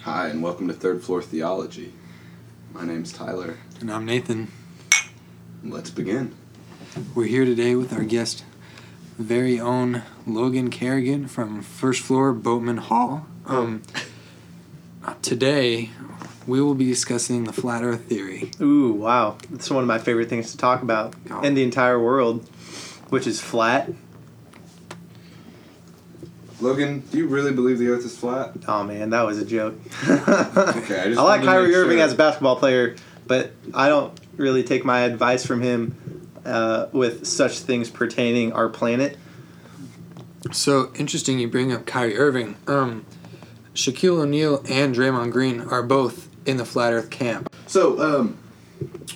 Hi, 0.00 0.28
and 0.28 0.42
welcome 0.42 0.66
to 0.68 0.74
Third 0.74 1.02
Floor 1.02 1.22
Theology. 1.22 1.92
My 2.72 2.84
name's 2.84 3.12
Tyler. 3.12 3.58
And 3.80 3.92
I'm 3.92 4.04
Nathan. 4.04 4.50
Let's 5.62 5.90
begin. 5.90 6.34
We're 7.14 7.26
here 7.26 7.44
today 7.44 7.74
with 7.74 7.92
our 7.92 8.04
guest, 8.04 8.44
very 9.18 9.60
own 9.60 10.02
Logan 10.26 10.70
Carrigan 10.70 11.28
from 11.28 11.62
First 11.62 12.02
Floor 12.02 12.32
Boatman 12.32 12.78
Hall. 12.78 13.26
Um, 13.44 13.82
today, 15.22 15.90
we 16.46 16.60
will 16.60 16.74
be 16.74 16.86
discussing 16.86 17.44
the 17.44 17.52
flat 17.52 17.82
Earth 17.82 18.04
theory. 18.04 18.50
Ooh, 18.60 18.92
wow. 18.92 19.36
It's 19.52 19.70
one 19.70 19.82
of 19.82 19.88
my 19.88 19.98
favorite 19.98 20.28
things 20.28 20.50
to 20.52 20.56
talk 20.56 20.82
about 20.82 21.14
Oh. 21.30 21.40
in 21.42 21.54
the 21.54 21.62
entire 21.62 21.98
world, 22.00 22.46
which 23.08 23.26
is 23.26 23.40
flat. 23.40 23.90
Logan, 26.60 27.00
do 27.10 27.18
you 27.18 27.26
really 27.26 27.52
believe 27.52 27.78
the 27.78 27.88
Earth 27.88 28.04
is 28.04 28.16
flat? 28.16 28.52
Oh 28.66 28.82
man, 28.82 29.10
that 29.10 29.22
was 29.22 29.38
a 29.38 29.44
joke. 29.44 29.74
Okay, 30.08 31.00
I 31.00 31.04
just 31.08 31.18
I 31.18 31.22
like 31.22 31.40
wanted 31.40 31.44
Kyrie 31.44 31.66
make 31.68 31.76
Irving 31.76 31.98
sure. 31.98 32.04
as 32.06 32.12
a 32.12 32.16
basketball 32.16 32.56
player, 32.56 32.96
but 33.26 33.52
I 33.74 33.88
don't 33.88 34.18
really 34.36 34.62
take 34.62 34.84
my 34.84 35.00
advice 35.00 35.44
from 35.44 35.60
him 35.60 36.28
uh, 36.46 36.86
with 36.92 37.26
such 37.26 37.58
things 37.58 37.90
pertaining 37.90 38.52
our 38.52 38.68
planet. 38.68 39.18
So 40.52 40.92
interesting 40.94 41.38
you 41.40 41.48
bring 41.48 41.72
up 41.72 41.84
Kyrie 41.86 42.16
Irving. 42.16 42.56
Um, 42.66 43.04
Shaquille 43.74 44.20
O'Neal 44.20 44.62
and 44.70 44.94
Draymond 44.94 45.32
Green 45.32 45.60
are 45.60 45.82
both 45.82 46.28
in 46.46 46.56
the 46.56 46.64
flat 46.64 46.92
Earth 46.92 47.10
camp. 47.10 47.52
So, 47.66 48.00
um, 48.00 48.38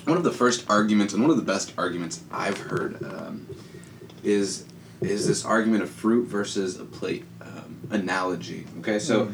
one 0.05 0.17
of 0.17 0.23
the 0.23 0.31
first 0.31 0.69
arguments, 0.69 1.13
and 1.13 1.21
one 1.21 1.31
of 1.31 1.37
the 1.37 1.43
best 1.43 1.73
arguments 1.77 2.21
I've 2.31 2.57
heard, 2.57 3.01
um, 3.03 3.47
is 4.23 4.65
is 5.01 5.27
this 5.27 5.43
argument 5.43 5.81
of 5.81 5.89
fruit 5.89 6.27
versus 6.27 6.79
a 6.79 6.85
plate 6.85 7.25
um, 7.41 7.79
analogy. 7.89 8.67
Okay, 8.79 8.99
so 8.99 9.31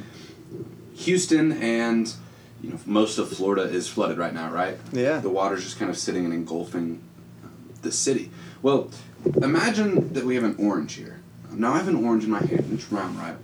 Houston 0.96 1.52
and 1.62 2.14
you 2.62 2.70
know 2.70 2.80
most 2.86 3.18
of 3.18 3.30
Florida 3.30 3.64
is 3.64 3.88
flooded 3.88 4.18
right 4.18 4.34
now, 4.34 4.50
right? 4.52 4.78
Yeah. 4.94 5.20
The 5.20 5.30
water's 5.30 5.64
just 5.64 5.78
kind 5.78 5.90
of 5.92 5.98
sitting 5.98 6.24
and 6.24 6.34
engulfing 6.34 7.02
um, 7.44 7.74
the 7.82 7.92
city. 7.92 8.32
Well, 8.62 8.90
imagine 9.42 10.14
that 10.14 10.24
we 10.24 10.36
have 10.36 10.44
an 10.44 10.56
orange 10.58 10.94
here. 10.94 11.20
Now 11.52 11.74
I 11.74 11.78
have 11.78 11.88
an 11.88 12.06
orange 12.06 12.24
in 12.24 12.30
my 12.30 12.40
hand. 12.40 12.70
It's 12.72 12.92
round, 12.92 13.18
right? 13.18 13.36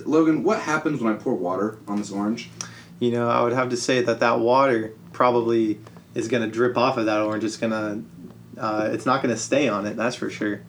Logan, 0.00 0.42
what 0.42 0.60
happens 0.60 1.00
when 1.00 1.12
I 1.12 1.16
pour 1.16 1.34
water 1.34 1.78
on 1.88 1.96
this 1.96 2.10
orange? 2.10 2.50
You 3.00 3.10
know, 3.10 3.28
I 3.28 3.42
would 3.42 3.52
have 3.52 3.70
to 3.70 3.76
say 3.76 4.02
that 4.02 4.20
that 4.20 4.40
water 4.40 4.92
probably 5.12 5.80
is 6.14 6.28
going 6.28 6.42
to 6.42 6.48
drip 6.48 6.76
off 6.78 6.96
of 6.96 7.06
that 7.06 7.20
orange. 7.20 7.44
It's 7.44 7.56
going 7.56 7.72
to, 7.72 8.60
uh, 8.60 8.90
it's 8.92 9.04
not 9.04 9.22
going 9.22 9.34
to 9.34 9.40
stay 9.40 9.68
on 9.68 9.86
it. 9.86 9.96
That's 9.96 10.16
for 10.16 10.30
sure. 10.30 10.62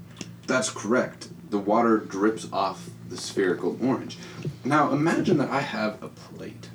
That's 0.47 0.69
correct. 0.69 1.29
The 1.49 1.59
water 1.59 1.97
drips 1.97 2.47
off 2.51 2.89
the 3.09 3.17
spherical 3.17 3.77
orange. 3.81 4.17
Now 4.63 4.91
imagine 4.91 5.37
that 5.37 5.49
I 5.49 5.61
have 5.61 6.01
a 6.01 6.07
plate. 6.09 6.69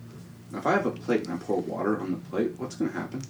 Now, 0.53 0.59
if 0.59 0.67
I 0.67 0.73
have 0.73 0.87
a 0.87 0.91
plate 0.91 1.27
and 1.27 1.34
I 1.34 1.37
pour 1.37 1.61
water 1.61 2.01
on 2.01 2.12
the 2.12 2.17
plate, 2.17 2.53
what's 2.56 2.75
going 2.75 2.93
to 2.93 2.98
happen? 2.98 3.23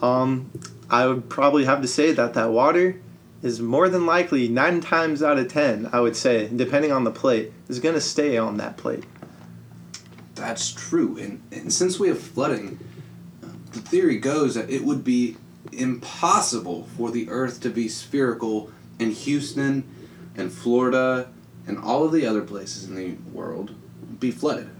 Um, 0.00 0.50
I 0.90 1.06
would 1.06 1.28
probably 1.28 1.64
have 1.64 1.82
to 1.82 1.88
say 1.88 2.12
that 2.12 2.34
that 2.34 2.50
water 2.50 3.00
is 3.42 3.60
more 3.60 3.88
than 3.88 4.06
likely 4.06 4.48
nine 4.48 4.80
times 4.80 5.22
out 5.22 5.38
of 5.38 5.48
ten. 5.48 5.88
I 5.92 6.00
would 6.00 6.16
say, 6.16 6.48
depending 6.54 6.92
on 6.92 7.04
the 7.04 7.10
plate, 7.10 7.52
is 7.68 7.80
going 7.80 7.94
to 7.94 8.00
stay 8.00 8.36
on 8.36 8.56
that 8.58 8.76
plate. 8.76 9.04
That's 10.38 10.72
true. 10.72 11.18
And, 11.18 11.42
and 11.52 11.72
since 11.72 11.98
we 11.98 12.08
have 12.08 12.20
flooding, 12.20 12.78
uh, 13.42 13.48
the 13.72 13.80
theory 13.80 14.18
goes 14.18 14.54
that 14.54 14.70
it 14.70 14.84
would 14.84 15.04
be 15.04 15.36
impossible 15.72 16.88
for 16.96 17.10
the 17.10 17.28
Earth 17.28 17.60
to 17.60 17.70
be 17.70 17.88
spherical 17.88 18.70
in 18.98 19.10
Houston 19.10 19.84
and 20.36 20.52
Florida 20.52 21.28
and 21.66 21.78
all 21.78 22.04
of 22.04 22.12
the 22.12 22.26
other 22.26 22.42
places 22.42 22.88
in 22.88 22.94
the 22.94 23.12
world 23.32 23.74
be 24.18 24.30
flooded. 24.30 24.70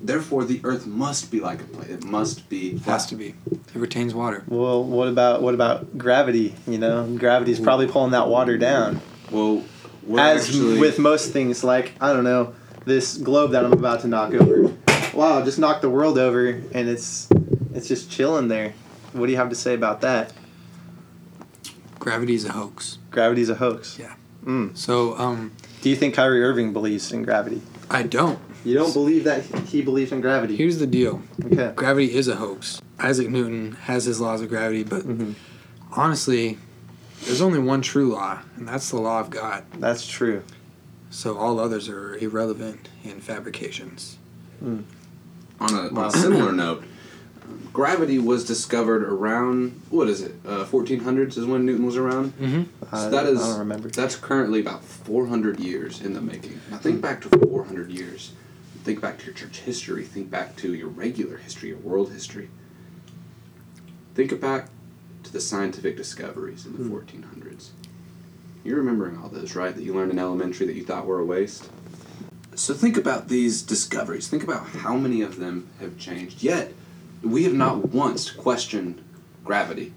Therefore, 0.00 0.44
the 0.44 0.60
Earth 0.62 0.86
must 0.86 1.30
be 1.30 1.40
like 1.40 1.60
a 1.60 1.64
plate. 1.64 1.90
It 1.90 2.04
must 2.04 2.48
be 2.48 2.72
It 2.72 2.82
has 2.82 3.06
to 3.06 3.16
be. 3.16 3.34
It 3.50 3.74
retains 3.74 4.14
water. 4.14 4.44
Well, 4.46 4.84
what 4.84 5.08
about 5.08 5.42
what 5.42 5.54
about 5.54 5.98
gravity? 5.98 6.54
You 6.68 6.78
know, 6.78 7.04
gravity's 7.16 7.58
probably 7.58 7.88
pulling 7.88 8.12
that 8.12 8.28
water 8.28 8.56
down. 8.56 9.00
Well, 9.30 9.64
we're 10.04 10.20
As 10.20 10.48
actually, 10.48 10.78
with 10.78 11.00
most 11.00 11.32
things, 11.32 11.64
like 11.64 11.94
I 12.00 12.12
don't 12.12 12.24
know, 12.24 12.54
this 12.84 13.16
globe 13.16 13.50
that 13.52 13.64
I'm 13.64 13.72
about 13.72 14.00
to 14.02 14.08
knock 14.08 14.34
over. 14.34 14.72
Wow, 15.18 15.44
just 15.44 15.58
knocked 15.58 15.82
the 15.82 15.90
world 15.90 16.16
over, 16.16 16.46
and 16.46 16.88
it's 16.88 17.28
it's 17.74 17.88
just 17.88 18.08
chilling 18.08 18.46
there. 18.46 18.72
What 19.12 19.26
do 19.26 19.32
you 19.32 19.38
have 19.38 19.48
to 19.48 19.56
say 19.56 19.74
about 19.74 20.00
that? 20.02 20.32
Gravity 21.98 22.34
is 22.36 22.44
a 22.44 22.52
hoax. 22.52 22.98
Gravity's 23.10 23.50
a 23.50 23.56
hoax. 23.56 23.98
Yeah. 23.98 24.14
Mm. 24.44 24.76
So 24.76 25.18
um, 25.18 25.50
Do 25.82 25.90
you 25.90 25.96
think 25.96 26.14
Kyrie 26.14 26.44
Irving 26.44 26.72
believes 26.72 27.10
in 27.10 27.24
gravity? 27.24 27.62
I 27.90 28.04
don't. 28.04 28.38
You 28.64 28.74
don't 28.74 28.92
believe 28.92 29.24
that 29.24 29.42
he 29.66 29.82
believes 29.82 30.12
in 30.12 30.20
gravity. 30.20 30.54
Here's 30.54 30.78
the 30.78 30.86
deal. 30.86 31.20
Okay. 31.46 31.72
Gravity 31.74 32.14
is 32.14 32.28
a 32.28 32.36
hoax. 32.36 32.80
Isaac 33.00 33.28
Newton 33.28 33.72
has 33.72 34.04
his 34.04 34.20
laws 34.20 34.40
of 34.40 34.48
gravity, 34.48 34.84
but 34.84 35.02
Mhm. 35.02 35.34
honestly, 35.96 36.58
there's 37.24 37.40
only 37.40 37.58
one 37.58 37.82
true 37.82 38.12
law, 38.12 38.38
and 38.56 38.68
that's 38.68 38.88
the 38.90 39.00
law 39.00 39.18
of 39.18 39.30
God. 39.30 39.64
That's 39.80 40.06
true. 40.06 40.44
So 41.10 41.36
all 41.36 41.58
others 41.58 41.88
are 41.88 42.14
irrelevant 42.18 42.88
and 43.04 43.20
fabrications. 43.20 44.16
On 45.60 45.74
a, 45.74 45.88
on 45.88 46.06
a 46.06 46.10
similar 46.10 46.52
note, 46.64 46.84
um, 47.44 47.68
gravity 47.72 48.18
was 48.18 48.44
discovered 48.44 49.02
around 49.02 49.80
what 49.90 50.08
is 50.08 50.22
it? 50.22 50.34
Uh, 50.46 50.64
1400s 50.64 51.36
is 51.38 51.44
when 51.46 51.64
Newton 51.66 51.86
was 51.86 51.96
around. 51.96 52.32
Mm-hmm. 52.38 52.62
So 52.96 53.06
I, 53.06 53.08
that 53.10 53.26
is 53.26 53.40
I 53.42 53.46
don't 53.48 53.58
remember. 53.60 53.88
that's 53.88 54.16
currently 54.16 54.60
about 54.60 54.84
400 54.84 55.60
years 55.60 56.00
in 56.00 56.12
the 56.14 56.20
making. 56.20 56.60
Now 56.70 56.78
think 56.78 57.00
back 57.00 57.20
to 57.22 57.28
400 57.28 57.90
years. 57.90 58.32
Think 58.84 59.00
back 59.00 59.18
to 59.18 59.26
your 59.26 59.34
church 59.34 59.58
history. 59.60 60.04
Think 60.04 60.30
back 60.30 60.56
to 60.56 60.72
your 60.74 60.88
regular 60.88 61.36
history, 61.38 61.70
your 61.70 61.78
world 61.78 62.10
history. 62.12 62.48
Think 64.14 64.40
back 64.40 64.68
to 65.24 65.32
the 65.32 65.40
scientific 65.40 65.96
discoveries 65.96 66.64
in 66.64 66.72
the 66.72 66.84
Hmm. 66.84 66.94
1400s. 66.94 67.68
You're 68.64 68.78
remembering 68.78 69.18
all 69.18 69.28
those, 69.28 69.54
right? 69.54 69.74
That 69.74 69.82
you 69.84 69.94
learned 69.94 70.10
in 70.12 70.18
elementary 70.18 70.66
that 70.66 70.74
you 70.74 70.84
thought 70.84 71.06
were 71.06 71.20
a 71.20 71.24
waste. 71.24 71.68
So 72.58 72.74
think 72.74 72.96
about 72.96 73.28
these 73.28 73.62
discoveries. 73.62 74.26
Think 74.26 74.42
about 74.42 74.66
how 74.66 74.96
many 74.96 75.22
of 75.22 75.38
them 75.38 75.68
have 75.78 75.96
changed. 75.96 76.42
Yet, 76.42 76.74
we 77.22 77.44
have 77.44 77.54
not 77.54 77.90
once 77.90 78.32
questioned 78.32 79.00
gravity. 79.44 79.92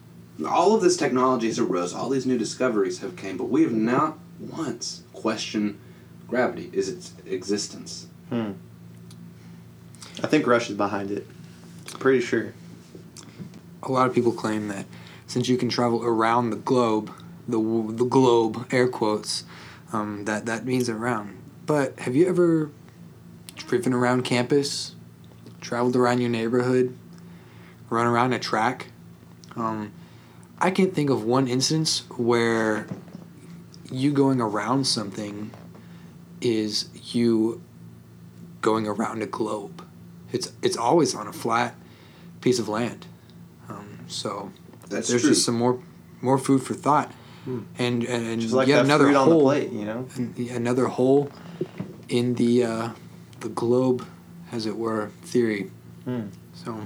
All 0.47 0.75
of 0.75 0.81
this 0.83 0.95
technology 0.95 1.47
has 1.47 1.57
arose, 1.57 1.91
all 1.91 2.07
these 2.07 2.27
new 2.27 2.37
discoveries 2.37 2.99
have 2.99 3.15
came, 3.15 3.35
but 3.35 3.49
we 3.49 3.63
have 3.63 3.73
not 3.73 4.19
once 4.39 5.01
questioned 5.11 5.79
gravity, 6.27 6.69
is 6.71 6.87
its 6.87 7.13
existence. 7.25 8.05
Hmm. 8.29 8.51
I 10.23 10.27
think 10.27 10.45
Russia's 10.45 10.77
behind 10.77 11.09
it. 11.09 11.25
Pretty 11.97 12.21
sure. 12.21 12.53
A 13.81 13.91
lot 13.91 14.07
of 14.07 14.13
people 14.13 14.33
claim 14.33 14.67
that 14.67 14.85
since 15.25 15.49
you 15.49 15.57
can 15.57 15.69
travel 15.69 16.03
around 16.03 16.51
the 16.51 16.57
globe, 16.57 17.11
the 17.47 17.57
the 17.57 18.05
globe, 18.05 18.67
air 18.71 18.87
quotes, 18.87 19.45
um, 19.91 20.25
that 20.25 20.45
that 20.45 20.63
means 20.63 20.87
around. 20.87 21.40
But 21.71 21.97
have 21.99 22.17
you 22.17 22.27
ever 22.27 22.69
driven 23.55 23.93
around 23.93 24.23
campus, 24.23 24.93
traveled 25.61 25.95
around 25.95 26.19
your 26.19 26.29
neighborhood, 26.29 26.97
run 27.89 28.05
around 28.05 28.33
a 28.33 28.39
track? 28.39 28.87
Um, 29.55 29.93
I 30.59 30.69
can't 30.69 30.93
think 30.93 31.09
of 31.09 31.23
one 31.23 31.47
instance 31.47 32.03
where 32.17 32.87
you 33.89 34.11
going 34.11 34.41
around 34.41 34.83
something 34.83 35.51
is 36.41 36.89
you 37.15 37.61
going 38.59 38.85
around 38.85 39.21
a 39.21 39.25
globe. 39.25 39.87
It's 40.33 40.51
it's 40.61 40.75
always 40.75 41.15
on 41.15 41.25
a 41.25 41.33
flat 41.33 41.73
piece 42.41 42.59
of 42.59 42.67
land. 42.67 43.05
Um, 43.69 43.99
so 44.07 44.51
That's 44.89 45.07
there's 45.07 45.21
true. 45.21 45.31
just 45.31 45.45
some 45.45 45.55
more 45.55 45.81
more 46.19 46.37
food 46.37 46.63
for 46.63 46.73
thought, 46.73 47.13
Hmm. 47.45 47.59
and 47.79 48.03
and, 48.03 48.27
and 48.27 48.41
Just 48.41 48.53
like 48.53 48.67
yet 48.67 48.77
that 48.77 48.85
another 48.85 49.05
fruit 49.05 49.15
on 49.15 49.29
the 49.29 49.33
hole, 49.35 49.41
plate, 49.43 49.71
you 49.71 49.85
know. 49.85 50.07
an- 50.15 50.35
another 50.51 50.85
hole 50.87 51.29
in 52.09 52.35
the 52.35 52.63
uh, 52.63 52.89
the 53.39 53.49
globe, 53.49 54.05
as 54.51 54.65
it 54.65 54.77
were, 54.77 55.09
theory. 55.23 55.71
Hmm. 56.05 56.27
So 56.53 56.79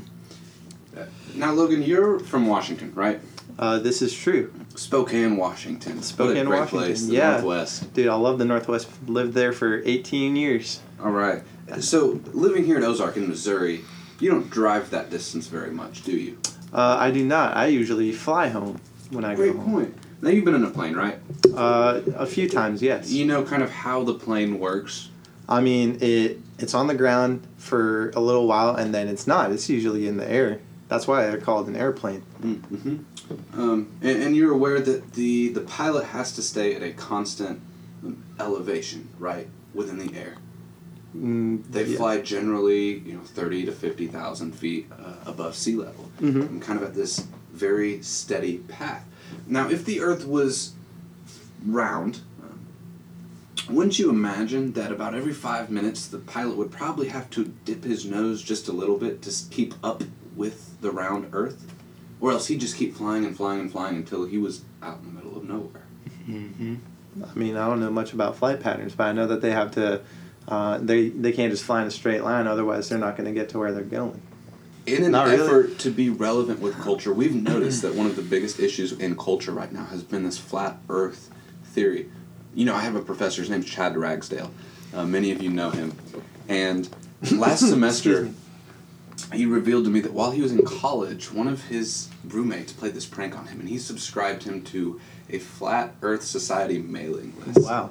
Now, 1.36 1.52
Logan, 1.52 1.82
you're 1.84 2.20
from 2.20 2.48
Washington, 2.48 2.94
right? 2.96 3.20
Uh, 3.60 3.80
this 3.80 4.02
is 4.02 4.14
true, 4.14 4.54
Spokane, 4.76 5.38
Washington. 5.38 5.94
what 5.96 6.02
a 6.04 6.08
Spokane, 6.08 6.46
great 6.46 6.60
Washington, 6.60 6.80
place, 6.88 7.06
the 7.06 7.14
yeah. 7.14 7.32
Northwest. 7.32 7.94
dude. 7.94 8.08
I 8.08 8.16
love 8.16 8.38
the 8.38 8.46
Northwest. 8.46 8.90
Lived 9.08 9.34
there 9.34 9.54
for 9.54 9.82
18 9.86 10.36
years. 10.36 10.82
All 11.02 11.12
right. 11.12 11.42
So, 11.80 12.20
living 12.34 12.66
here 12.66 12.78
in 12.78 12.84
Ozark 12.84 13.18
in 13.18 13.28
Missouri, 13.28 13.82
you 14.20 14.30
don't 14.30 14.50
drive 14.50 14.90
that 14.92 15.10
distance 15.10 15.48
very 15.48 15.72
much, 15.72 16.04
do 16.04 16.12
you? 16.16 16.38
Uh, 16.74 16.98
I 17.00 17.12
do 17.12 17.26
not. 17.26 17.56
I 17.58 17.68
usually 17.68 18.12
fly 18.12 18.50
home 18.50 18.80
when 19.10 19.24
I 19.26 19.36
Great 19.36 19.54
go 19.54 19.60
home. 19.60 19.72
point. 19.74 19.98
Now, 20.26 20.32
you've 20.32 20.44
been 20.44 20.56
in 20.56 20.64
a 20.64 20.72
plane, 20.72 20.96
right? 20.96 21.20
Uh, 21.56 22.02
a 22.16 22.26
few 22.26 22.50
times, 22.50 22.82
yes. 22.82 23.12
You 23.12 23.26
know 23.26 23.44
kind 23.44 23.62
of 23.62 23.70
how 23.70 24.04
the 24.04 24.16
plane 24.16 24.58
works. 24.60 25.10
I 25.48 25.62
mean, 25.62 26.00
it 26.02 26.40
it's 26.58 26.74
on 26.74 26.88
the 26.88 26.96
ground 26.96 27.46
for 27.58 28.10
a 28.16 28.20
little 28.20 28.48
while 28.48 28.76
and 28.76 28.92
then 28.92 29.08
it's 29.08 29.28
not. 29.28 29.52
It's 29.52 29.70
usually 29.70 30.08
in 30.08 30.18
the 30.18 30.28
air. 30.28 30.62
That's 30.88 31.08
why 31.08 31.28
they're 31.28 31.38
called 31.38 31.68
an 31.68 31.76
airplane. 31.76 32.24
Mm-hmm. 32.42 33.60
Um, 33.60 33.92
and, 34.02 34.24
and 34.24 34.36
you're 34.36 34.52
aware 34.52 34.80
that 34.80 35.14
the, 35.14 35.50
the 35.50 35.62
pilot 35.62 36.06
has 36.06 36.32
to 36.38 36.42
stay 36.42 36.74
at 36.74 36.82
a 36.82 36.92
constant 36.92 37.62
elevation, 38.40 39.10
right, 39.20 39.48
within 39.76 40.00
the 40.00 40.18
air. 40.18 40.38
Mm, 41.16 41.64
They 41.70 41.84
yeah. 41.84 41.98
fly 41.98 42.22
generally, 42.22 42.98
you 43.00 43.14
know, 43.14 43.22
thirty 43.22 43.64
to 43.66 43.72
fifty 43.72 44.08
thousand 44.08 44.54
feet 44.54 44.88
uh, 44.92 45.14
above 45.26 45.56
sea 45.56 45.76
level, 45.76 46.10
mm-hmm. 46.20 46.42
and 46.42 46.62
kind 46.62 46.78
of 46.80 46.86
at 46.86 46.94
this 46.96 47.28
very 47.54 48.02
steady 48.02 48.58
path. 48.58 49.06
Now, 49.48 49.70
if 49.70 49.86
the 49.86 50.02
Earth 50.02 50.26
was 50.26 50.74
round, 51.66 52.22
wouldn't 53.70 53.98
you 53.98 54.10
imagine 54.10 54.74
that 54.74 54.92
about 54.92 55.16
every 55.16 55.34
five 55.34 55.70
minutes 55.70 56.08
the 56.08 56.20
pilot 56.20 56.56
would 56.56 56.72
probably 56.72 57.10
have 57.10 57.30
to 57.32 57.46
dip 57.66 57.84
his 57.84 58.06
nose 58.06 58.44
just 58.44 58.68
a 58.68 58.72
little 58.72 58.98
bit 58.98 59.22
to 59.24 59.32
keep 59.50 59.74
up 59.84 60.04
with 60.36 60.80
the 60.82 60.92
round 60.92 61.30
Earth, 61.34 61.66
or 62.22 62.32
else 62.32 62.48
he'd 62.48 62.60
just 62.60 62.78
keep 62.78 62.96
flying 62.96 63.26
and 63.26 63.36
flying 63.36 63.62
and 63.62 63.72
flying 63.72 63.96
until 63.96 64.26
he 64.26 64.38
was 64.38 64.62
out 64.82 65.00
in 65.00 65.08
the 65.08 65.12
middle 65.14 65.38
of 65.38 65.48
nowhere. 65.48 65.84
Mm-hmm. 66.28 66.76
I 67.24 67.34
mean, 67.38 67.56
I 67.56 67.68
don't 67.68 67.80
know 67.80 67.90
much 67.90 68.14
about 68.14 68.36
flight 68.36 68.60
patterns, 68.60 68.94
but 68.94 69.06
I 69.06 69.12
know 69.14 69.28
that 69.28 69.42
they 69.42 69.52
have 69.52 69.72
to. 69.72 70.02
Uh, 70.48 70.78
they 70.78 71.10
they 71.10 71.32
can't 71.32 71.52
just 71.52 71.64
fly 71.64 71.82
in 71.82 71.88
a 71.88 71.92
straight 71.92 72.24
line, 72.24 72.46
otherwise 72.46 72.90
they're 72.90 73.00
not 73.00 73.18
going 73.18 73.26
to 73.26 73.34
get 73.34 73.50
to 73.50 73.60
where 73.60 73.72
they're 73.72 73.84
going. 73.84 74.22
In 74.86 75.04
an 75.04 75.12
Not 75.12 75.28
really. 75.28 75.44
effort 75.44 75.80
to 75.80 75.90
be 75.90 76.10
relevant 76.10 76.60
with 76.60 76.76
culture, 76.76 77.12
we've 77.12 77.34
noticed 77.34 77.82
that 77.82 77.96
one 77.96 78.06
of 78.06 78.16
the 78.16 78.22
biggest 78.22 78.60
issues 78.60 78.92
in 78.92 79.18
culture 79.18 79.52
right 79.52 79.72
now 79.72 79.86
has 79.86 80.04
been 80.04 80.24
this 80.24 80.38
flat 80.38 80.78
Earth 80.90 81.32
theory. 81.64 82.10
You 82.54 82.66
know, 82.66 82.76
I 82.76 82.82
have 82.82 82.96
a 82.96 83.02
professor. 83.02 83.42
His 83.42 83.50
name's 83.50 83.66
Chad 83.66 83.98
Ragsdale. 83.98 84.52
Uh, 84.94 85.06
many 85.06 85.32
of 85.32 85.42
you 85.42 85.50
know 85.50 85.72
him, 85.72 85.94
and 86.48 86.88
last 87.32 87.68
semester 87.68 88.30
he 89.34 89.46
revealed 89.46 89.86
to 89.86 89.90
me 89.90 90.00
that 90.02 90.14
while 90.14 90.32
he 90.32 90.42
was 90.42 90.52
in 90.52 90.64
college, 90.64 91.32
one 91.32 91.48
of 91.48 91.66
his 91.66 92.10
roommates 92.28 92.72
played 92.72 92.94
this 92.94 93.06
prank 93.06 93.38
on 93.38 93.48
him, 93.48 93.60
and 93.60 93.68
he 93.68 93.78
subscribed 93.78 94.44
him 94.44 94.62
to 94.64 95.00
a 95.30 95.40
flat 95.40 95.96
Earth 96.02 96.24
Society 96.24 96.78
mailing 96.78 97.34
list. 97.46 97.68
Wow. 97.68 97.90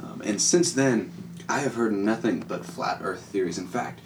Um, 0.00 0.22
and 0.24 0.40
since 0.40 0.72
then, 0.72 1.12
I 1.48 1.60
have 1.60 1.74
heard 1.74 1.92
nothing 1.92 2.40
but 2.46 2.64
flat 2.64 3.00
Earth 3.02 3.22
theories. 3.22 3.58
In 3.58 3.66
fact, 3.66 4.00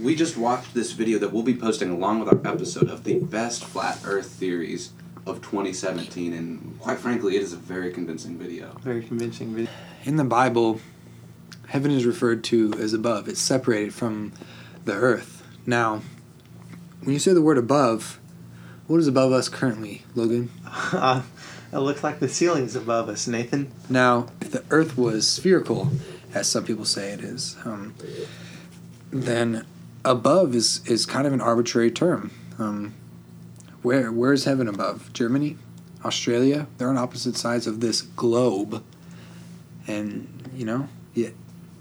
we 0.00 0.14
just 0.14 0.36
watched 0.36 0.74
this 0.74 0.92
video 0.92 1.18
that 1.18 1.32
we'll 1.32 1.42
be 1.42 1.54
posting 1.54 1.90
along 1.90 2.20
with 2.20 2.28
our 2.28 2.52
episode 2.52 2.88
of 2.88 3.04
the 3.04 3.18
best 3.20 3.64
flat 3.64 3.98
Earth 4.04 4.26
theories 4.26 4.92
of 5.26 5.40
2017, 5.40 6.32
and 6.32 6.78
quite 6.80 6.98
frankly, 6.98 7.36
it 7.36 7.42
is 7.42 7.52
a 7.52 7.56
very 7.56 7.92
convincing 7.92 8.38
video. 8.38 8.76
Very 8.80 9.02
convincing 9.02 9.54
video. 9.54 9.70
In 10.04 10.16
the 10.16 10.24
Bible, 10.24 10.80
heaven 11.68 11.90
is 11.90 12.04
referred 12.04 12.44
to 12.44 12.74
as 12.74 12.92
above. 12.92 13.28
It's 13.28 13.40
separated 13.40 13.94
from 13.94 14.32
the 14.84 14.92
earth. 14.92 15.42
Now, 15.66 16.02
when 17.00 17.14
you 17.14 17.18
say 17.18 17.32
the 17.32 17.42
word 17.42 17.58
above, 17.58 18.20
what 18.86 19.00
is 19.00 19.08
above 19.08 19.32
us 19.32 19.48
currently, 19.48 20.02
Logan? 20.14 20.50
Uh, 20.92 21.22
it 21.72 21.78
looks 21.78 22.04
like 22.04 22.20
the 22.20 22.28
ceiling's 22.28 22.76
above 22.76 23.08
us, 23.08 23.26
Nathan. 23.26 23.72
Now, 23.88 24.28
if 24.40 24.52
the 24.52 24.62
Earth 24.70 24.96
was 24.96 25.26
spherical, 25.26 25.90
as 26.32 26.48
some 26.48 26.64
people 26.64 26.84
say 26.84 27.10
it 27.10 27.20
is, 27.20 27.56
um, 27.64 27.94
then 29.14 29.64
above 30.04 30.54
is, 30.54 30.80
is 30.86 31.06
kind 31.06 31.26
of 31.26 31.32
an 31.32 31.40
arbitrary 31.40 31.90
term. 31.90 32.30
Um, 32.58 32.94
where 33.82 34.10
where 34.12 34.32
is 34.32 34.44
heaven 34.44 34.66
above? 34.68 35.12
Germany, 35.12 35.56
Australia? 36.04 36.66
They're 36.78 36.88
on 36.88 36.98
opposite 36.98 37.36
sides 37.36 37.66
of 37.66 37.80
this 37.80 38.02
globe, 38.02 38.82
and 39.86 40.28
you 40.54 40.64
know, 40.64 40.88
yeah, 41.14 41.28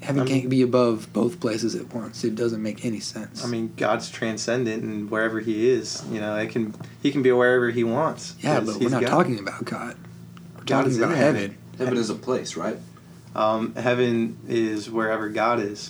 heaven 0.02 0.22
I 0.22 0.26
mean- 0.26 0.40
can't 0.42 0.50
be 0.50 0.62
above 0.62 1.12
both 1.14 1.40
places 1.40 1.76
at 1.76 1.94
once. 1.94 2.24
It 2.24 2.36
doesn't 2.36 2.62
make 2.62 2.86
any 2.86 3.00
sense. 3.00 3.44
I 3.46 3.48
mean, 3.48 3.74
God's 3.78 4.10
transcendent, 4.10 4.84
and 4.84 5.10
wherever 5.10 5.40
He 5.40 5.70
is, 5.70 6.04
you 6.12 6.20
know, 6.20 6.36
it 6.36 6.50
can 6.50 6.74
He 7.02 7.12
can 7.12 7.22
be 7.22 7.32
wherever 7.32 7.70
He 7.72 7.84
wants. 7.84 8.36
Yeah, 8.40 8.60
but 8.60 8.78
we're 8.78 8.90
not 8.90 9.02
God. 9.02 9.10
talking 9.10 9.40
about 9.40 9.64
God. 9.66 9.96
We're 10.56 10.64
God 10.64 10.68
talking 10.68 10.92
is 10.92 10.98
in 10.98 11.04
about 11.04 11.18
heaven. 11.18 11.42
heaven. 11.42 11.58
Heaven 11.78 11.98
is 11.98 12.10
a 12.10 12.16
place, 12.16 12.56
right? 12.56 12.78
Um, 13.36 13.74
heaven 13.76 14.38
is 14.48 14.90
wherever 14.92 15.30
God 15.30 15.60
is. 15.60 15.90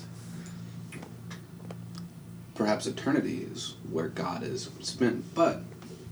Perhaps 2.56 2.86
eternity 2.86 3.48
is 3.52 3.76
where 3.90 4.10
God 4.10 4.44
is 4.44 4.70
spent, 4.82 5.34
but 5.34 5.62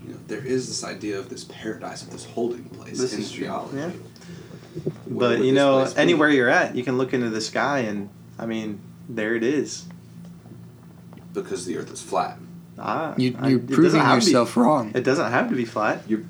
you 0.04 0.14
know 0.14 0.20
there 0.28 0.44
is 0.44 0.68
this 0.68 0.84
idea 0.84 1.20
of 1.20 1.30
this 1.30 1.44
paradise, 1.44 2.02
of 2.02 2.10
this 2.12 2.26
holding 2.26 2.64
place 2.66 2.98
This 2.98 3.14
in 3.14 3.20
is 3.22 3.32
theology. 3.32 3.78
yeah. 3.78 3.90
Where 5.06 5.38
But 5.38 5.44
you 5.46 5.52
know, 5.52 5.82
place 5.82 5.94
be? 5.94 6.00
anywhere 6.02 6.30
you're 6.30 6.50
at, 6.50 6.76
you 6.76 6.84
can 6.84 6.98
look 6.98 7.14
into 7.14 7.30
the 7.30 7.42
sky, 7.42 7.80
and 7.80 8.10
I 8.40 8.46
mean, 8.48 8.80
there 9.08 9.36
it 9.36 9.44
is. 9.44 9.86
because 11.34 11.66
the 11.66 11.78
Earth 11.78 11.92
is 11.94 12.02
flat. 12.02 12.38
Ah, 12.80 13.14
you, 13.18 13.38
you're 13.44 13.60
it 13.60 13.70
proving 13.70 14.02
have 14.02 14.20
to 14.22 14.26
be- 14.26 14.32
yourself 14.32 14.58
wrong. 14.58 14.92
It 14.96 15.04
doesn't 15.04 15.30
have 15.32 15.50
to 15.50 15.56
be 15.56 15.66
flat. 15.66 16.02
You're, 16.08 16.24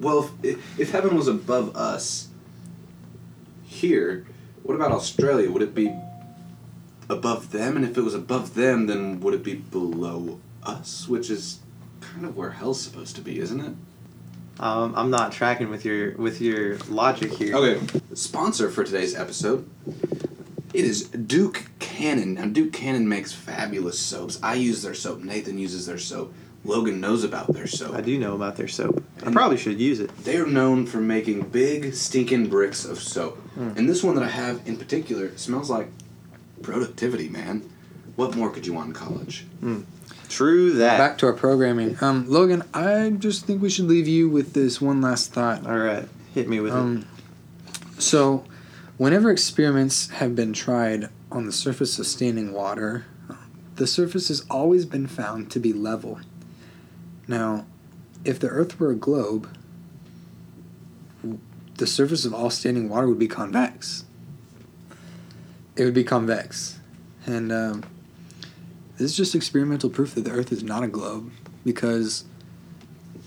Well, 0.00 0.30
if, 0.42 0.80
if 0.80 0.90
heaven 0.90 1.14
was 1.16 1.28
above 1.28 1.76
us 1.76 2.28
here, 3.64 4.26
what 4.64 4.74
about 4.74 4.90
Australia? 4.90 5.50
Would 5.50 5.62
it 5.62 5.74
be 5.74 5.94
above 7.08 7.52
them? 7.52 7.76
And 7.76 7.84
if 7.84 7.96
it 7.96 8.02
was 8.02 8.14
above 8.14 8.54
them, 8.54 8.86
then 8.86 9.20
would 9.20 9.34
it 9.34 9.42
be 9.42 9.54
below 9.54 10.40
us? 10.62 11.08
Which 11.08 11.30
is 11.30 11.60
kind 12.00 12.24
of 12.24 12.36
where 12.36 12.50
hell's 12.50 12.80
supposed 12.80 13.16
to 13.16 13.22
be, 13.22 13.38
isn't 13.38 13.60
it? 13.60 13.74
Um, 14.58 14.94
I'm 14.96 15.10
not 15.10 15.32
tracking 15.32 15.68
with 15.68 15.84
your 15.84 16.16
with 16.16 16.40
your 16.40 16.78
logic 16.88 17.32
here. 17.32 17.54
Okay. 17.54 17.86
Sponsor 18.14 18.70
for 18.70 18.84
today's 18.84 19.14
episode. 19.14 19.68
It 20.72 20.84
is 20.84 21.08
Duke 21.08 21.64
Cannon. 21.78 22.34
Now, 22.34 22.46
Duke 22.46 22.72
Cannon 22.72 23.08
makes 23.08 23.32
fabulous 23.32 23.98
soaps. 23.98 24.38
I 24.42 24.54
use 24.54 24.82
their 24.82 24.94
soap. 24.94 25.22
Nathan 25.22 25.58
uses 25.58 25.86
their 25.86 25.98
soap. 25.98 26.34
Logan 26.64 27.00
knows 27.00 27.22
about 27.22 27.52
their 27.52 27.66
soap. 27.66 27.94
I 27.94 28.00
do 28.00 28.18
know 28.18 28.34
about 28.34 28.56
their 28.56 28.68
soap. 28.68 29.02
I 29.24 29.30
probably 29.30 29.56
should 29.56 29.80
use 29.80 30.00
it. 30.00 30.14
They 30.24 30.36
are 30.36 30.46
known 30.46 30.84
for 30.84 30.98
making 30.98 31.48
big, 31.48 31.94
stinking 31.94 32.48
bricks 32.48 32.84
of 32.84 32.98
soap. 32.98 33.38
Mm. 33.56 33.76
And 33.76 33.88
this 33.88 34.02
one 34.02 34.16
that 34.16 34.24
I 34.24 34.28
have 34.28 34.66
in 34.66 34.76
particular 34.76 35.36
smells 35.38 35.70
like 35.70 35.88
productivity, 36.62 37.28
man. 37.28 37.68
What 38.16 38.34
more 38.34 38.50
could 38.50 38.66
you 38.66 38.72
want 38.72 38.88
in 38.88 38.94
college? 38.94 39.46
True 40.28 40.72
that. 40.74 40.98
Back 40.98 41.18
to 41.18 41.26
our 41.26 41.32
programming. 41.32 41.96
Um, 42.00 42.28
Logan, 42.28 42.64
I 42.74 43.10
just 43.10 43.46
think 43.46 43.62
we 43.62 43.70
should 43.70 43.86
leave 43.86 44.08
you 44.08 44.28
with 44.28 44.54
this 44.54 44.80
one 44.80 45.00
last 45.00 45.32
thought. 45.32 45.66
All 45.66 45.78
right, 45.78 46.08
hit 46.34 46.48
me 46.48 46.60
with 46.60 46.72
it. 46.72 46.78
Um, 46.78 47.06
so, 47.98 48.44
whenever 48.96 49.30
experiments 49.30 50.10
have 50.10 50.34
been 50.34 50.52
tried 50.52 51.08
on 51.30 51.46
the 51.46 51.52
surface 51.52 51.98
of 51.98 52.06
standing 52.06 52.52
water, 52.52 53.06
the 53.76 53.86
surface 53.86 54.28
has 54.28 54.44
always 54.50 54.84
been 54.84 55.06
found 55.06 55.50
to 55.52 55.60
be 55.60 55.72
level. 55.72 56.20
Now, 57.28 57.66
if 58.24 58.40
the 58.40 58.48
Earth 58.48 58.80
were 58.80 58.90
a 58.90 58.96
globe, 58.96 59.48
the 61.76 61.86
surface 61.86 62.24
of 62.24 62.34
all 62.34 62.50
standing 62.50 62.88
water 62.88 63.06
would 63.08 63.18
be 63.18 63.28
convex. 63.28 64.04
It 65.76 65.84
would 65.84 65.94
be 65.94 66.04
convex. 66.04 66.78
And 67.26 67.52
um, 67.52 67.84
this 68.94 69.10
is 69.10 69.16
just 69.16 69.34
experimental 69.34 69.90
proof 69.90 70.14
that 70.14 70.22
the 70.22 70.30
Earth 70.30 70.52
is 70.52 70.62
not 70.62 70.82
a 70.82 70.88
globe 70.88 71.30
because 71.64 72.24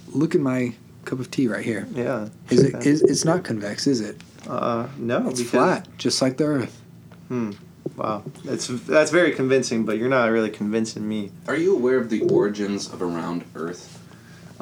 look 0.08 0.34
at 0.34 0.41
my 0.41 0.74
cup 1.06 1.20
of 1.20 1.29
tea 1.29 1.48
right 1.48 1.63
here. 1.63 1.88
Yeah. 1.94 2.29
Is 2.50 2.63
it 2.63 2.75
is 2.86 3.01
it's 3.01 3.25
not 3.25 3.44
convex, 3.44 3.88
is 3.88 4.01
it? 4.01 4.22
Uh, 4.48 4.88
no, 4.98 5.29
It's 5.29 5.39
because 5.39 5.51
flat, 5.51 5.88
just 5.98 6.22
like 6.22 6.38
the 6.38 6.46
Earth. 6.46 6.82
Hmm. 7.27 7.51
Wow, 7.96 8.24
that's 8.46 8.68
that's 8.68 9.12
very 9.12 9.34
convincing, 9.34 9.84
but 9.86 9.98
you're 9.98 10.10
not 10.10 10.29
really 10.32 10.50
convincing 10.50 11.08
me. 11.08 11.32
Are 11.48 11.56
you 11.56 11.75
aware 11.75 11.98
of 11.98 12.10
the 12.10 12.22
origins 12.22 12.91
of 12.91 13.01
around 13.01 13.44
Earth? 13.56 13.98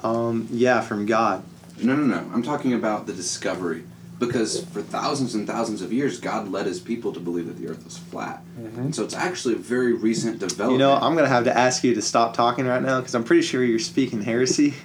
Um, 0.03 0.47
yeah, 0.49 0.81
from 0.81 1.05
God. 1.05 1.43
No, 1.79 1.95
no, 1.95 2.03
no. 2.03 2.31
I'm 2.33 2.41
talking 2.41 2.73
about 2.73 3.05
the 3.05 3.13
discovery. 3.13 3.83
Because 4.19 4.65
for 4.65 4.81
thousands 4.81 5.35
and 5.35 5.45
thousands 5.45 5.81
of 5.83 5.93
years, 5.93 6.19
God 6.19 6.47
led 6.49 6.65
his 6.65 6.79
people 6.79 7.13
to 7.13 7.19
believe 7.19 7.45
that 7.47 7.57
the 7.57 7.67
earth 7.67 7.83
was 7.83 7.97
flat. 7.97 8.41
And 8.57 8.95
so 8.95 9.03
it's 9.03 9.13
actually 9.13 9.53
a 9.53 9.57
very 9.57 9.93
recent 9.93 10.39
development. 10.39 10.71
You 10.71 10.77
know, 10.79 10.93
I'm 10.93 11.15
gonna 11.15 11.27
have 11.27 11.43
to 11.43 11.55
ask 11.55 11.83
you 11.83 11.93
to 11.93 12.01
stop 12.01 12.33
talking 12.33 12.65
right 12.65 12.81
now 12.81 12.99
because 12.99 13.13
I'm 13.13 13.23
pretty 13.23 13.43
sure 13.43 13.63
you're 13.63 13.79
speaking 13.79 14.21
heresy. 14.21 14.73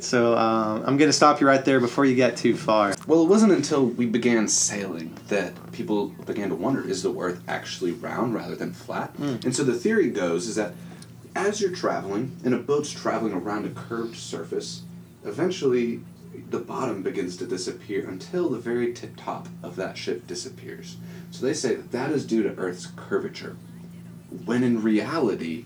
So 0.00 0.36
um, 0.36 0.84
I'm 0.86 0.96
gonna 0.96 1.12
stop 1.12 1.40
you 1.40 1.46
right 1.48 1.64
there 1.64 1.80
before 1.80 2.04
you 2.04 2.14
get 2.14 2.36
too 2.36 2.56
far. 2.56 2.94
Well, 3.08 3.22
it 3.22 3.28
wasn't 3.28 3.50
until 3.50 3.86
we 3.86 4.06
began 4.06 4.46
sailing 4.46 5.16
that 5.26 5.72
people 5.72 6.10
began 6.24 6.50
to 6.50 6.54
wonder 6.54 6.88
is 6.88 7.02
the 7.02 7.12
earth 7.12 7.42
actually 7.48 7.92
round 7.92 8.32
rather 8.32 8.54
than 8.54 8.72
flat? 8.72 9.12
And 9.18 9.54
so 9.54 9.64
the 9.64 9.74
theory 9.74 10.10
goes 10.10 10.46
is 10.46 10.54
that 10.54 10.74
as 11.34 11.60
you're 11.60 11.74
traveling 11.74 12.36
and 12.44 12.54
a 12.54 12.58
boat's 12.58 12.90
traveling 12.90 13.32
around 13.32 13.66
a 13.66 13.70
curved 13.70 14.16
surface, 14.16 14.82
eventually 15.24 16.00
the 16.50 16.58
bottom 16.58 17.02
begins 17.02 17.36
to 17.38 17.46
disappear 17.46 18.08
until 18.08 18.48
the 18.48 18.58
very 18.58 18.92
tip 18.92 19.16
top 19.16 19.48
of 19.62 19.76
that 19.76 19.98
ship 19.98 20.26
disappears. 20.26 20.96
So 21.30 21.44
they 21.44 21.54
say 21.54 21.74
that 21.74 21.92
that 21.92 22.10
is 22.10 22.26
due 22.26 22.42
to 22.42 22.54
Earth's 22.56 22.86
curvature, 22.96 23.56
when 24.44 24.62
in 24.62 24.82
reality, 24.82 25.64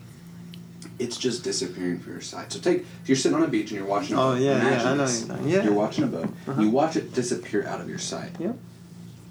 it's 0.99 1.17
just 1.17 1.43
disappearing 1.43 1.99
from 1.99 2.13
your 2.13 2.21
sight. 2.21 2.51
So 2.51 2.59
take 2.59 2.85
if 3.01 3.09
you're 3.09 3.15
sitting 3.15 3.37
on 3.37 3.43
a 3.43 3.47
beach 3.47 3.71
and 3.71 3.79
you're 3.79 3.87
watching. 3.87 4.15
a 4.15 4.21
Oh 4.21 4.33
boat, 4.33 4.41
yeah, 4.41 4.51
yeah, 4.57 4.61
imagine 4.61 4.87
I 4.87 4.95
know. 4.95 5.05
this. 5.05 5.27
you're 5.27 5.47
Yeah. 5.47 5.63
You're 5.63 5.73
watching 5.73 6.03
a 6.03 6.07
boat. 6.07 6.29
Uh-huh. 6.47 6.61
You 6.61 6.69
watch 6.69 6.95
it 6.95 7.13
disappear 7.13 7.65
out 7.65 7.81
of 7.81 7.89
your 7.89 7.99
sight. 7.99 8.31
Yep. 8.39 8.57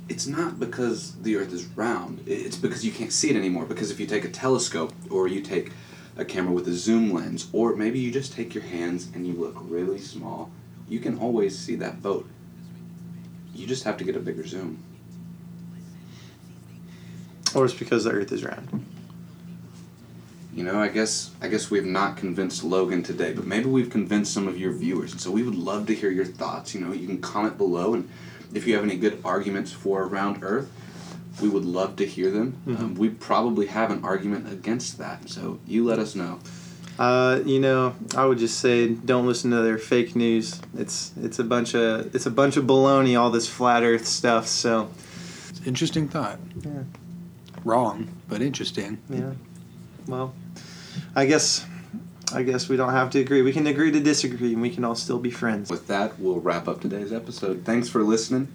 It's 0.08 0.26
not 0.26 0.58
because 0.58 1.14
the 1.22 1.36
Earth 1.36 1.52
is 1.52 1.64
round. 1.64 2.24
It's 2.26 2.56
because 2.56 2.84
you 2.84 2.92
can't 2.92 3.12
see 3.12 3.30
it 3.30 3.36
anymore. 3.36 3.64
Because 3.66 3.90
if 3.90 4.00
you 4.00 4.06
take 4.06 4.24
a 4.24 4.28
telescope 4.30 4.92
or 5.10 5.28
you 5.28 5.40
take 5.40 5.72
a 6.16 6.24
camera 6.24 6.52
with 6.52 6.66
a 6.68 6.72
zoom 6.72 7.12
lens, 7.12 7.48
or 7.52 7.76
maybe 7.76 7.98
you 7.98 8.10
just 8.10 8.32
take 8.32 8.54
your 8.54 8.64
hands 8.64 9.08
and 9.14 9.26
you 9.26 9.32
look 9.34 9.54
really 9.60 9.98
small, 9.98 10.50
you 10.88 11.00
can 11.00 11.18
always 11.18 11.58
see 11.58 11.76
that 11.76 12.02
boat. 12.02 12.28
You 13.54 13.66
just 13.66 13.84
have 13.84 13.96
to 13.98 14.04
get 14.04 14.16
a 14.16 14.20
bigger 14.20 14.46
zoom. 14.46 14.82
Or 17.54 17.64
it's 17.64 17.74
because 17.74 18.04
the 18.04 18.10
Earth 18.10 18.32
is 18.32 18.44
round. 18.44 18.86
You 20.54 20.64
know, 20.64 20.78
I 20.78 20.88
guess 20.88 21.30
I 21.40 21.48
guess 21.48 21.70
we've 21.70 21.84
not 21.84 22.16
convinced 22.16 22.62
Logan 22.62 23.02
today, 23.02 23.32
but 23.32 23.46
maybe 23.46 23.66
we've 23.66 23.90
convinced 23.90 24.34
some 24.34 24.48
of 24.48 24.58
your 24.58 24.72
viewers. 24.72 25.12
And 25.12 25.20
so 25.20 25.30
we 25.30 25.42
would 25.42 25.54
love 25.54 25.86
to 25.86 25.94
hear 25.94 26.10
your 26.10 26.26
thoughts. 26.26 26.74
You 26.74 26.80
know, 26.82 26.92
you 26.92 27.06
can 27.06 27.20
comment 27.20 27.56
below, 27.56 27.94
and 27.94 28.08
if 28.52 28.66
you 28.66 28.74
have 28.74 28.84
any 28.84 28.96
good 28.96 29.20
arguments 29.24 29.72
for 29.72 30.06
round 30.06 30.42
Earth, 30.42 30.70
we 31.40 31.48
would 31.48 31.64
love 31.64 31.96
to 31.96 32.06
hear 32.06 32.30
them. 32.30 32.56
Um, 32.78 32.94
we 32.94 33.08
probably 33.08 33.66
have 33.66 33.90
an 33.90 34.04
argument 34.04 34.52
against 34.52 34.98
that, 34.98 35.30
so 35.30 35.58
you 35.66 35.84
let 35.84 35.98
us 35.98 36.14
know. 36.14 36.38
Uh, 36.98 37.40
you 37.44 37.58
know, 37.58 37.94
I 38.16 38.26
would 38.26 38.38
just 38.38 38.60
say 38.60 38.88
don't 38.88 39.26
listen 39.26 39.50
to 39.50 39.62
their 39.62 39.78
fake 39.78 40.14
news. 40.14 40.60
It's 40.76 41.12
it's 41.20 41.38
a 41.38 41.44
bunch 41.44 41.74
of 41.74 42.14
it's 42.14 42.26
a 42.26 42.30
bunch 42.30 42.56
of 42.56 42.64
baloney. 42.64 43.18
All 43.18 43.30
this 43.30 43.48
flat 43.48 43.82
Earth 43.82 44.06
stuff. 44.06 44.46
So 44.46 44.90
It's 45.50 45.60
an 45.60 45.66
interesting 45.66 46.08
thought. 46.08 46.38
Yeah. 46.64 46.82
Wrong, 47.64 48.08
but 48.28 48.42
interesting. 48.42 48.98
yeah, 49.08 49.32
well, 50.08 50.34
I 51.14 51.26
guess 51.26 51.64
I 52.32 52.42
guess 52.42 52.68
we 52.68 52.76
don't 52.76 52.90
have 52.92 53.10
to 53.10 53.20
agree. 53.20 53.40
We 53.42 53.52
can 53.52 53.66
agree 53.66 53.92
to 53.92 54.00
disagree, 54.00 54.52
and 54.52 54.60
we 54.62 54.70
can 54.70 54.84
all 54.84 54.96
still 54.96 55.18
be 55.18 55.30
friends. 55.30 55.70
With 55.70 55.86
that, 55.86 56.18
we'll 56.18 56.40
wrap 56.40 56.66
up 56.66 56.80
today's 56.80 57.12
episode. 57.12 57.64
Thanks 57.64 57.88
for 57.88 58.02
listening. 58.02 58.48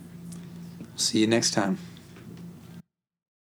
See 0.95 1.19
you 1.19 1.27
next 1.27 1.51
time. 1.51 1.77